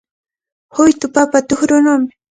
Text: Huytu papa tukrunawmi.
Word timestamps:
Huytu 0.75 1.05
papa 1.15 1.37
tukrunawmi. 1.47 2.11